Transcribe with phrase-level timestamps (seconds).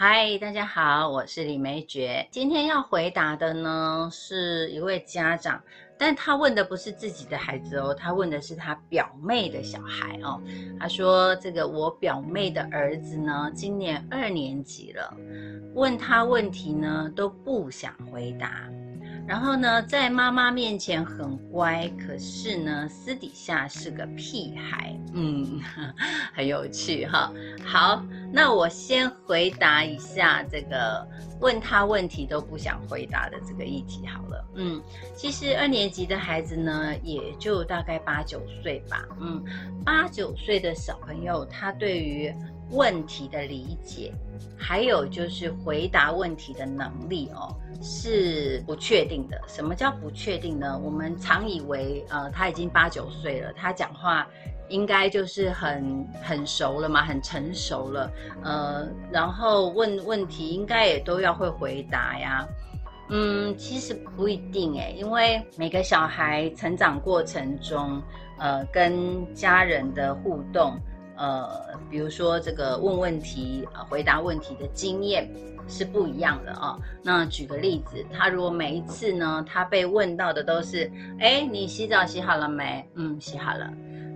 [0.00, 2.24] 嗨，大家好，我是李梅珏。
[2.30, 5.60] 今天要回答的呢，是一位家长，
[5.98, 10.40] 但他问的不是自己的孩子哦，他问的是他表妹的小孩哦。
[10.78, 15.12] 他说：“这个我表妹的儿子呢，今年二年级了，
[15.74, 18.70] 问他问题呢都不想回答。”
[19.28, 25.60] 然后呢，在妈妈面前很乖，可是呢，私底下是个屁孩，嗯，
[26.32, 27.30] 很有趣哈。
[27.62, 28.02] 好，
[28.32, 31.06] 那我先回答一下这个
[31.42, 34.42] 问他问题都不想回答的这个议题好了。
[34.54, 34.82] 嗯，
[35.14, 39.06] 其实二年级的孩子呢，也就大概八九岁吧。
[39.20, 39.44] 嗯，
[39.84, 42.34] 八九岁的小朋友，他对于
[42.70, 44.12] 问题的理解，
[44.56, 47.54] 还有就是回答问题的能力哦。
[47.80, 49.40] 是不确定的。
[49.46, 50.76] 什么叫不确定呢？
[50.82, 54.26] 我们常以为，呃，他已经八九岁了，他讲话
[54.68, 58.10] 应该就是很很熟了嘛，很成熟了，
[58.42, 62.44] 呃，然后问问题应该也都要会回答呀。
[63.10, 68.02] 嗯，其实不一定诶，因为每个小孩成长过程中，
[68.38, 70.76] 呃，跟家人的互动。
[71.18, 75.28] 呃，比如说这个问问题、回答问题的经验
[75.66, 76.78] 是不一样的啊。
[77.02, 82.88] 那举个例子，他如果每一次呢，他被问到的都是，哎，你洗澡洗好了没？
[82.94, 83.68] 嗯，洗好了。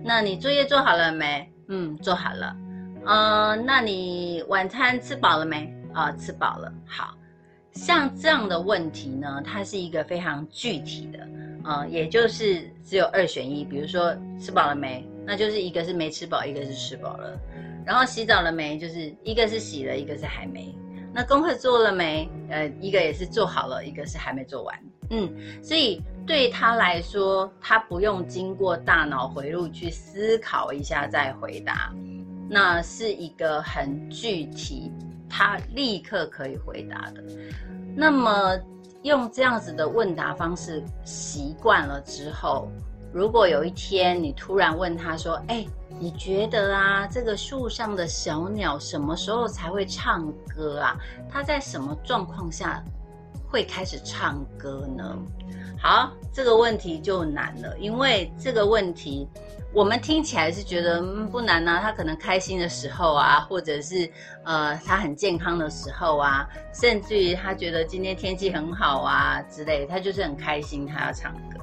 [0.03, 1.51] 那你作业做好了没？
[1.67, 2.55] 嗯，做好了。
[3.05, 5.73] 呃，那你晚餐吃饱了没？
[5.93, 6.71] 啊，吃饱了。
[6.85, 7.13] 好
[7.73, 11.27] 像这样的问题呢，它是一个非常具体的，
[11.65, 15.05] 呃，也就是只有二选一，比如说吃饱了没？
[15.25, 17.39] 那就是一个是没吃饱，一个是吃饱了，
[17.85, 18.77] 然后洗澡了没？
[18.77, 20.75] 就是一个是洗了，一个是还没。
[21.13, 22.29] 那功课做了没？
[22.49, 24.79] 呃，一个也是做好了，一个是还没做完。
[25.11, 25.31] 嗯，
[25.63, 31.93] 所以对他来说，他不用经过大脑回路去思考一下再回答，
[32.49, 34.91] 那是一个很具体，
[35.29, 37.23] 他立刻可以回答的。
[37.95, 38.59] 那么
[39.03, 42.67] 用这样子的问答方式习惯了之后。
[43.13, 45.63] 如果有一天你突然问他说：“哎，
[45.99, 50.97] 你觉得啊，这个树上的小鸟什么时候才会唱歌啊？
[51.29, 52.83] 它在什么状况下
[53.47, 55.15] 会开始唱歌呢？”
[55.79, 59.27] 好，这个问题就难了，因为这个问题
[59.73, 64.09] 我们听起来是觉得不难啊，他可能开心的时候啊，或者是
[64.43, 71.62] 呃他很健康的时候啊，甚至于他觉得今天天气很好啊之类，他就是很开心，他要唱歌。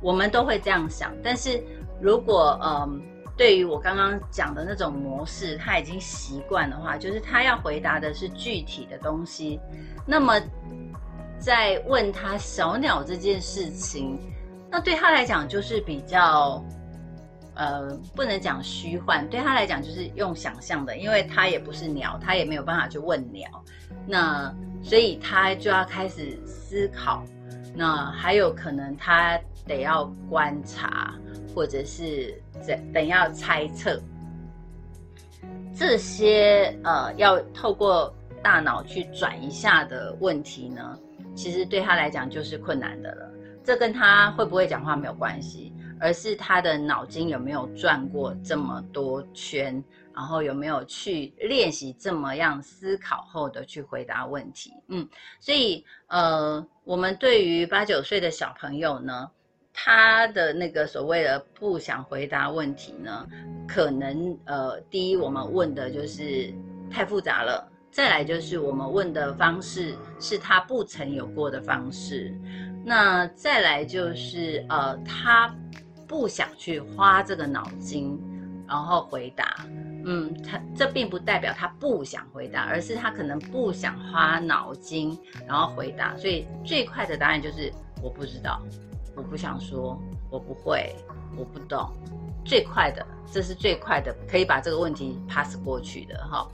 [0.00, 1.62] 我们都会这样想，但是
[2.00, 3.00] 如果嗯，
[3.36, 9.58] 对于我刚刚讲的那种模式，他已经习惯的话，就是他要回答的是具体的东西，
[10.06, 10.40] 那么
[11.38, 14.18] 在问他小鸟这件事情，
[14.70, 16.62] 那对他来讲就是比较
[17.54, 23.48] 呃，不能讲虚幻，对他来讲就是用想象的，因为他也不是鸟，他也没有办法去问鸟，
[24.06, 27.24] 那所以他就要开始思考，
[27.74, 29.40] 那还有可能他。
[29.66, 31.14] 得要观察，
[31.54, 34.00] 或者是怎等要猜测，
[35.76, 40.98] 这些呃要透过大脑去转一下的问题呢，
[41.34, 43.30] 其实对他来讲就是困难的了。
[43.64, 49.82] 这跟他会不会讲话没有关系，而是他的脑筋有没有转过这么多圈，
[50.14, 54.72] 然后有没有去练习这么样思考后的去回答问题。
[54.86, 55.08] 嗯，
[55.40, 59.28] 所以呃，我们对于八九岁的小朋友呢。
[59.78, 63.26] 他的那个所谓的不想回答问题呢，
[63.68, 66.50] 可能呃，第一我们问的就是
[66.90, 72.34] 太复杂了，再来就是我们问的方式是他不曾有过的方式，
[72.86, 75.54] 那再来就是呃，他
[76.08, 78.18] 不想去花这个脑筋，
[78.66, 79.66] 然后回答，
[80.06, 85.16] 嗯，他这并不代表他不想回答，而是他可能不想花脑筋
[85.46, 87.70] 然后回答，所以最快的答案就是
[88.02, 88.58] 我不知道。
[89.16, 89.98] 我不想说，
[90.30, 90.94] 我不会，
[91.36, 91.90] 我不懂。
[92.44, 96.46] 最快的，这是最快的，可以把这个问题 pass 过去的哈。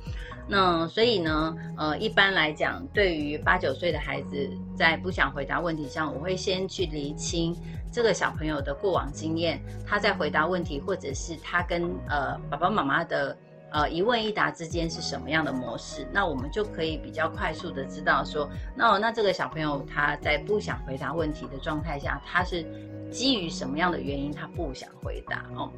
[0.48, 7.54] 那所以呢，呃，一般来讲，对于八九岁的孩子，在不想回答问题上，我会先去厘清
[7.92, 13.36] 这个小朋友的过往经验，他在回答问题，或者是他跟呃爸爸妈妈的。
[13.72, 16.06] 呃，一问一答之间是什么样的模式？
[16.12, 22.64] 那我们就可以比较快速的知道说，那那这个小朋友他在不想回答问题的状态下，他是
[23.10, 25.70] 基于什么样的原因他不想回答哦？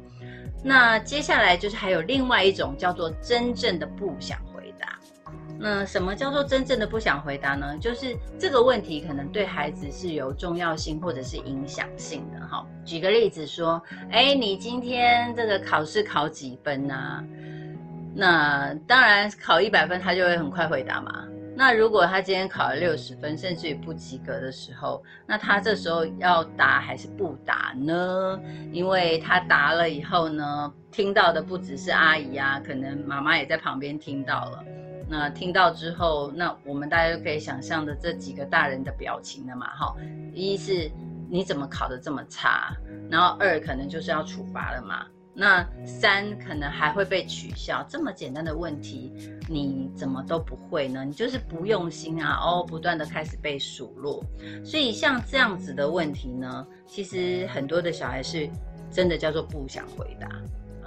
[0.63, 4.99] 那接下来就是还有另外一种叫做真正的不想回答。
[5.57, 7.77] 那什么叫做真正的不想回答呢？
[7.79, 12.65] 就是这个问题可能对孩子是有重要性或者是影响性的哈。
[12.83, 13.81] 举个例子说，
[14.11, 17.23] 哎，你今天这个考试考几分呢？
[18.15, 21.27] 那当然考一百分，他就会很快回答嘛。
[21.57, 28.39] 那如果他今天考了六十分，甚至于不及格的时候，那他这时候要答还是不答呢？
[28.73, 34.63] 因为他答了以后呢，听到的不只是阿姨啊，可能妈妈也在旁边听到了。
[35.07, 39.67] 那听到之后，那我们大家就可以想象的这几个大人的表情了嘛？
[39.75, 39.95] 哈，
[40.33, 40.91] 一是
[41.29, 42.75] 你怎么考得这么差，
[43.09, 45.05] 然后二可能就是要处罚了嘛。
[45.37, 49.11] 那三可能还会被取笑，这么简单的问题，
[49.49, 51.03] 你怎么都不会呢？
[51.03, 52.39] 你就是不用心啊！
[52.41, 54.23] 哦，不断的开始被数落，
[54.63, 58.49] 所以像这样子的问题呢，其实很多的小孩是
[58.89, 60.29] 真的叫做不想回答，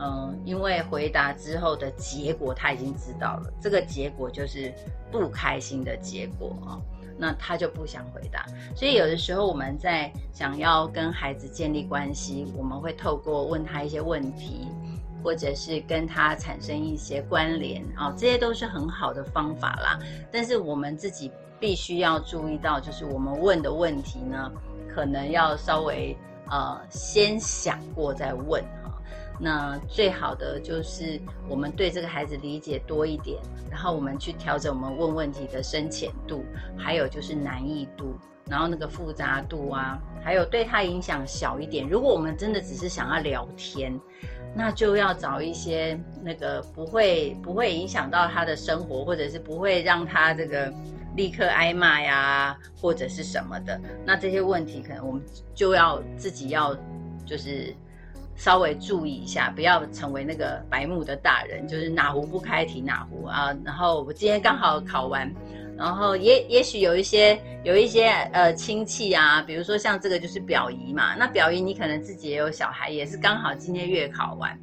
[0.01, 4.73] 嗯，因为回答之后的结果他已经知道了，这个结果就是
[5.13, 6.81] 不开心的结果啊。
[7.19, 14.69] 那他就不想回答，所以有的时候我们在想要跟孩子建立关系，我们会透过问他一些问题，
[15.23, 19.99] 或者是跟他产生一些关联啊，这些都是很好的方法啦。
[20.31, 24.51] 但是我们自己必须要注意到，就是我们问的问题呢，
[24.89, 26.17] 可能要稍微
[26.49, 28.63] 呃先想过再问。
[29.41, 33.41] 那最好的就是我们对这个孩子理解多一点，
[33.71, 36.45] 然后我们去调整我们问问题的深浅度，
[36.77, 41.89] 还有就是难易度，然后那个复杂度啊，还有对他影响小一点。
[41.89, 43.97] 如果我们真的只是想要聊天，
[44.57, 50.73] 那就要找一些那个不会不会影响到他的生活，或者是不会让他这个
[51.15, 53.81] 立刻挨骂呀，或者是什么的。
[54.05, 55.23] 那这些问题可能我们
[55.55, 56.77] 就要自己要
[57.25, 57.73] 就是。
[58.39, 63.55] 稍微注意一下，不要成为那个白目的大人，就是哪壶不开提哪壶啊。
[63.65, 65.31] 然后我今天刚好考完，
[65.77, 74.57] 然后也也许有一些有一些呃亲戚啊，比如说像这个就是表姨嘛，那表姨你可能自己也有小孩，也是刚好今天月考完，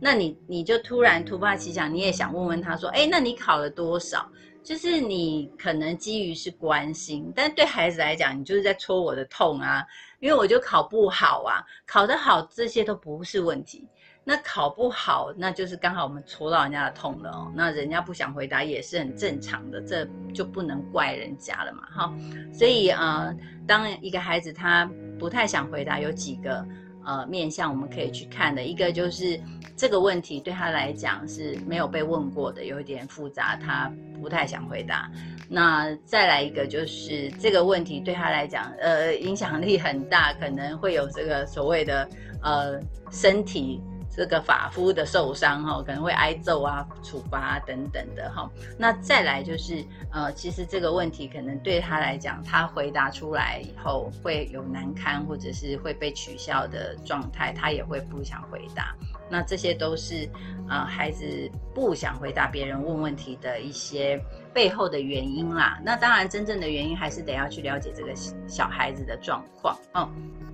[0.00, 4.28] 那你你就突然突发奇想，你也想问问他说，哎，那你考了多少？
[4.62, 9.84] 就是你可能基于是关心，但对孩子来讲，你就是在戳我的痛啊，
[10.20, 13.88] 因为我就考不好啊，考得好这些都不是问题，
[14.22, 22.14] 那考不好那就是刚好我们戳到人家的痛了哦，那人家不想回答也是很正常的，这就不能怪人家了嘛，哈，
[22.52, 23.34] 所以呃，
[23.66, 26.66] 当一个孩子他不太想回答，有几个。
[27.10, 29.40] 呃，面向我们可以去看的一个就是
[29.76, 33.90] 这个问题对他来讲是没有被问过的，有一点复杂，他
[34.22, 35.10] 不太想回答。
[35.48, 42.08] 那再来一个就是这个问题对他来讲，呃，影响力很大，可能会有这个所谓的
[42.44, 42.80] 呃
[43.10, 43.82] 身体。
[44.10, 48.50] 这个法夫的受伤哈，可能会挨揍啊、处罚等等的哈。
[48.76, 58.94] 那再来就是，呃，其实这个问题可能对他来讲，他回答出来以后会有难堪或者是会被取笑的状态，他也会不想回答。
[59.28, 60.28] 那这些都是，
[60.68, 61.24] 呃，孩子
[61.72, 64.20] 不想回答别人问问题的一些
[64.52, 65.80] 背后的原因啦。
[65.84, 68.12] 那当然，真正的原因还是得要去了解这个
[68.48, 70.49] 小孩子的状况，嗯。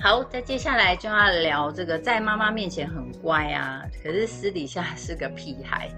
[0.00, 5.90] 好，再接下来就要聊这个，在妈妈面前很乖啊，可是私底下是个屁孩。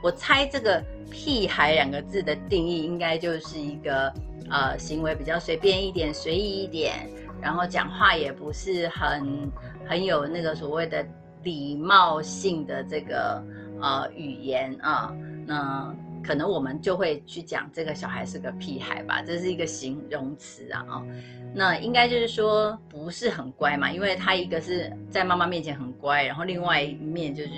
[0.00, 4.14] 我猜这个“屁孩”两个字的定义，应该就是一个
[4.48, 7.10] 呃行为比较随便一点、随意一点，
[7.42, 9.50] 然后讲话也不是很
[9.84, 11.04] 很有那个所谓的
[11.42, 13.42] 礼貌性的这个
[13.82, 15.12] 呃语言啊。
[15.44, 15.92] 那
[16.28, 21.06] 可能我们就会去讲这个小孩是个屁孩吧，这是一个形容词啊哦。
[21.54, 27.50] 那应该就是说不是很乖嘛，因为他一个是在妈妈面前很乖，然后另外一面就是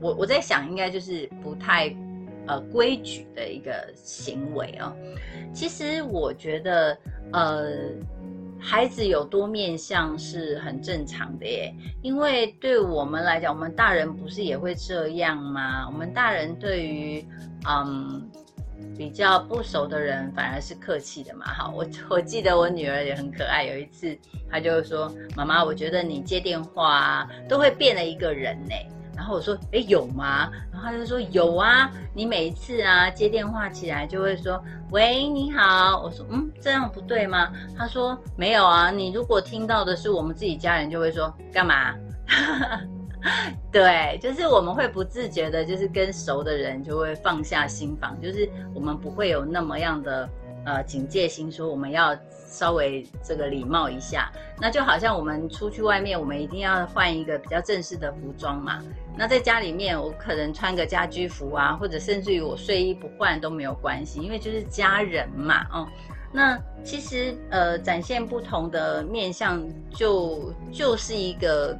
[0.00, 1.92] 我我在想，应该就是不太
[2.46, 4.94] 呃规矩的一个行为啊。
[5.52, 6.96] 其实我觉得
[7.32, 7.72] 呃
[8.62, 15.86] 孩子有多面相是很正常的耶，因为对我们来讲，我们大人不是也会这样吗？
[15.86, 17.26] 我们大人对于
[17.68, 18.30] 嗯。
[18.98, 24.18] 比较不熟的人反而是客气的嘛，哈，我我记得我女儿也很可爱，有一次
[24.50, 28.74] 她就说：“妈妈，我觉得你接电话都会变了一个人呢。”
[29.14, 41.94] 然后我说：“哎，有吗？”然后他就说：“有啊，你每一次啊接电话起来就会说‘喂，你好’。”我说：“嗯，这样不对吗？”他说：“没有啊，你如果听到的是我们自己家人，就会说干嘛？”
[43.70, 50.28] 对，就是我们会不自觉的，就是跟熟的人就会放下心防，就是我们不会有那么样的
[50.64, 52.16] 呃警戒心，说我们要
[52.52, 54.30] 稍微这个礼貌一下。
[54.60, 58.80] 那就好像我们出去外面，我们一定要换一个比较正式的服装嘛。
[59.16, 65.88] 那在家里面，我可能穿个家居服啊，或者甚至于我睡衣不换都没有关系，因为就是家人嘛，哦。
[66.30, 71.76] 那其实呃展现不同的面相，就就是一个。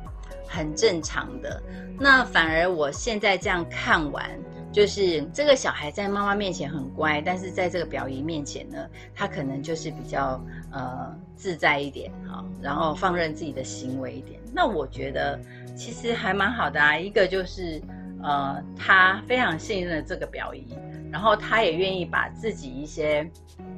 [0.54, 1.62] 很正常的。
[1.98, 4.22] 那反而我现在这样看完，
[4.72, 14.40] 就是这个小孩在妈妈面前很乖，但是在这个表姨面前呢，他可能就是比较呃自在一点哈，然后放任自己的行为一点。
[14.52, 15.38] 那我觉得
[15.76, 17.80] 其实还蛮好的啊，一个就是
[18.22, 20.66] 呃他非常信任这个表姨，
[21.10, 23.30] 然后他也愿意把自己一些。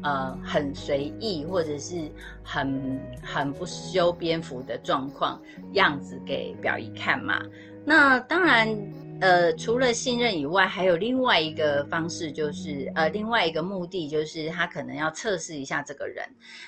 [0.02, 1.96] 呃，很随意或者是
[2.42, 5.40] 很很不修边幅的状况
[5.72, 7.42] 样子给表姨看嘛。
[7.86, 8.68] 那当然，
[9.20, 16.24] 呃，除了信任以外，还有另外一个方式，就是呃，另外一个目的就是他可能要测试一下这个人。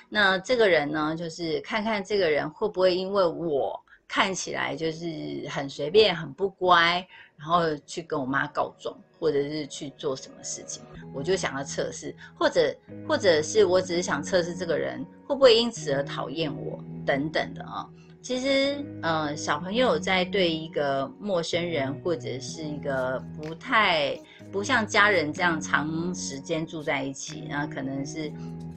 [0.09, 8.97] 那这个人呢，就是看看这个人会不会因为我看起来就是很随便、很不乖，然后去跟我妈告状。
[9.19, 10.83] 或者是去做什么事情，
[11.15, 12.77] 我就想要测试，或者
[13.09, 17.89] 或者是我只是想测试这个人会不会因此而讨厌我等等的啊。
[18.27, 24.19] 其实，呃，小朋友在对一个陌生人或者是一个不太
[24.51, 28.29] 不像家人这样长时间住在一起，那可能是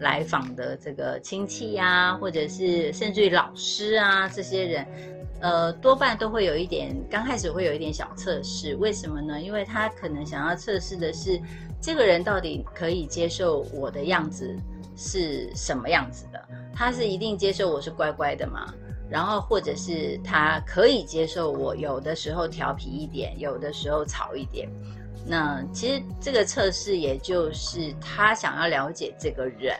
[0.01, 4.85] 来访的这个亲戚呀，或者是甚至于老师啊这些人。
[5.41, 9.41] 呃，多半都会有一点，刚开始会有一点小测试，为什么呢？
[9.41, 11.41] 因为他可能想要测试的是，
[11.81, 14.55] 这个人到底可以接受我的样子
[14.95, 16.39] 是什么样子的？
[16.71, 18.71] 他是一定接受我是乖乖的吗？
[19.09, 24.69] 然后或者是他可以接受我有的时候调皮一点，有的时候吵一点？
[25.25, 29.75] 那其实这个测试也就是他想要了解这个人。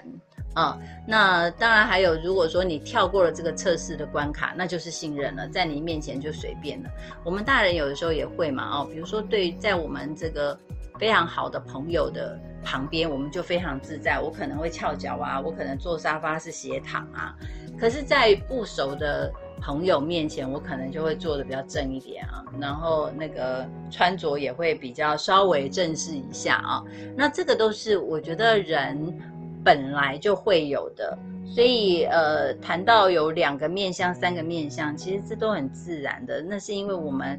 [0.56, 6.90] 啊，那当然还有，如果说你跳过了这个测试的关卡，那就是信任了，在你面前就随便了。
[7.24, 10.60] 我们大人有的时候也会嘛，哦，比如说对在我们这个
[10.98, 17.36] 非常好的朋友的旁边，我们就非常自在，我可能会翘脚啊，我可能坐沙发是斜躺啊。
[17.80, 19.32] 可是，在不熟的
[19.62, 26.84] 朋友面前，我可能就会做的比较正一点啊，然后那个穿着也会比较稍微正式一下啊。
[27.16, 29.18] 那这个都是我觉得人。
[29.62, 36.42] 本来就会有的，所以呃，谈到有两个面相、三个面相，其实这都很自然的。
[36.42, 37.38] 那是因为我们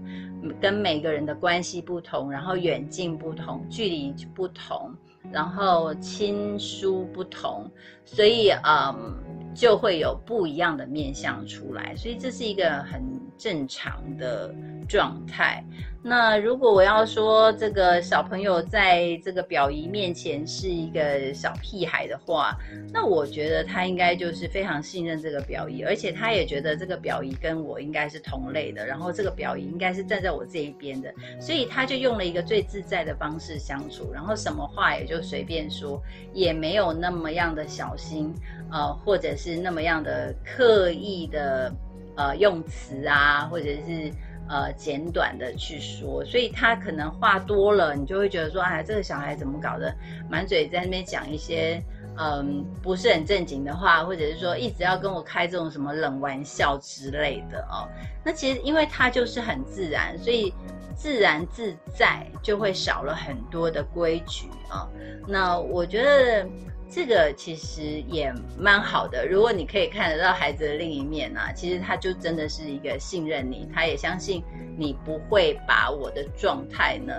[0.60, 4.94] 跟每个人的关系不同，然后远近不同，距离不同，
[5.32, 7.66] 然后亲疏不同，
[8.04, 9.14] 所以嗯，
[9.54, 11.94] 就会有不一样的面相出来。
[11.96, 13.02] 所以这是一个很
[13.38, 14.54] 正常的
[14.88, 15.64] 状态。
[16.02, 22.56] 那如果我要说这个小朋友在这个表姨面前是一个小屁孩的话，
[22.90, 36.02] 那我觉得他应该就是非常信任这个表姨，而且他也觉得这个表姨跟我应该是同类的，然后这个表姨应该是站在我这一边的，所以他就用了一个最自在的方式相处，然后什么话也就随便说，
[36.32, 38.32] 也没有那么样的小心，
[38.72, 41.72] 呃，或者是那么样的刻意的
[42.16, 44.12] 呃用词啊，或者是。
[44.52, 49.94] 呃，简短的去说，所以他可能话多了，你就会觉得说，哎，这个小孩怎么搞的，
[50.28, 51.80] 满嘴在那边讲一些
[52.18, 57.86] 嗯不是很正经的话，或者是说一直要跟我开这种什么冷玩笑之类的哦。
[58.24, 60.52] 那其实因为他就是很自然，所以
[60.96, 64.88] 自然自在就会少了很多的规矩啊。
[65.28, 66.44] 那我觉得。
[66.90, 74.42] 这个其实也蛮好的，如果你可以看得到孩子的另一面呢，其实他就真的是一个信任你，他也相信
[74.76, 77.14] 你不会把我的状态呢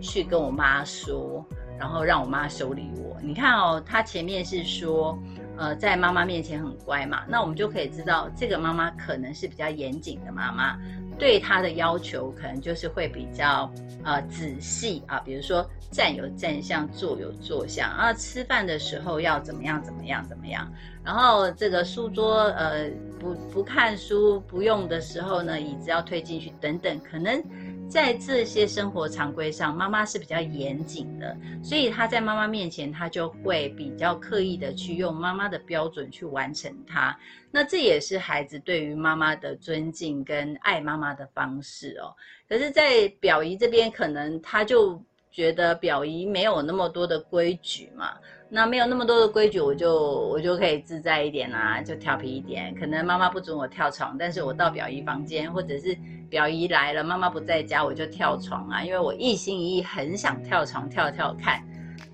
[0.00, 1.44] 去跟我妈说，
[1.76, 3.16] 然后让我妈修理我。
[3.20, 5.18] 你看哦，他前面是说，
[5.58, 10.78] 呃，在妈妈面前很乖嘛，那我们就可以知道这个妈妈可能是比较严谨的妈妈。
[11.18, 13.72] 对他的要求可能就是会比较
[14.04, 20.70] 呃仔细啊，比如说站有站相，坐有坐相啊，吃饭的时候要怎么样怎么样怎么样，
[21.02, 27.42] 然后这个书桌呃不不看书不用的时候呢，椅子要推进去等等，可能。
[27.88, 37.16] 在这些生活常规上，妈妈是比较严谨的，所以他在妈妈面前，他就会比较刻意的去用妈妈的标准去完成它。
[37.50, 42.12] 那这也是孩子对于妈妈的尊敬跟爱妈妈的方式哦。
[42.48, 45.02] 可是，在表姨这边，可能她就
[45.36, 48.14] 觉得表姨没有那么多的规矩嘛。
[48.48, 49.92] 那没有那么多的规矩，我就
[50.30, 52.74] 我就可以自在一点啦，就调皮一点。
[52.74, 55.94] 可能妈妈不准我跳床，但是我到表姨房间，或者是
[56.30, 61.62] 表姨来了，妈妈不在家，我就跳床啊，因为我一心一意很想跳床跳跳看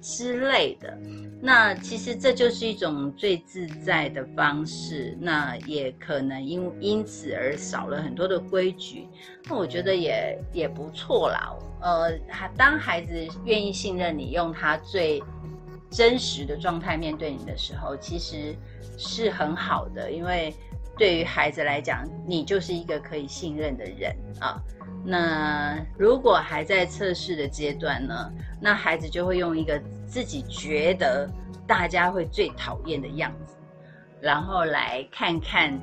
[0.02, 0.98] 之类的。
[1.40, 9.08] 那其实这就是一种最自在的方式，那也可能因因此而少了很多的规矩。
[9.48, 11.56] 那我觉得也也不错啦。
[11.80, 12.18] 呃，
[12.56, 15.22] 当孩子愿意信任你，用他最。
[15.94, 18.56] 真实的状态面对你的时候，其实
[18.96, 20.54] 是很好的，因为
[21.02, 24.62] 对于孩子来讲，你就是一个可以信任的人啊。
[25.04, 31.28] 那如果还在测试的阶段呢，那孩子就会用一个自己觉得
[31.66, 33.56] 大家会最讨厌的样子，
[34.20, 35.76] 然后来看看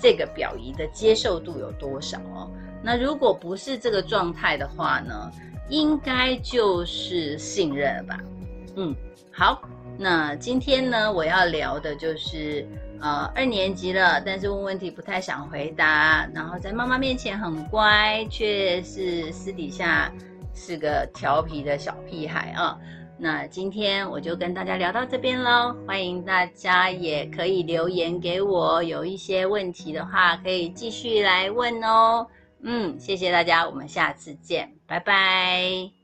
[0.00, 2.50] 这个表仪的接受度有多少哦。
[2.82, 5.30] 那如果不是这个状态的话呢，
[5.68, 8.18] 应该就是信任了吧？
[8.76, 8.96] 嗯，
[9.30, 12.66] 好，那今天呢，我要聊的就是。
[13.02, 20.10] 呃，二年级了，但是问问题不太想回答，然后在妈妈面前很乖，却是私底下
[20.54, 22.78] 是个调皮的小屁孩啊。
[23.18, 32.24] 那今天我就跟大家聊到这边喽，欢迎大家也可以留言给我，有一些问题的话可以继续来问哦。
[32.62, 36.01] 嗯，谢谢大家，我们下次见，拜拜。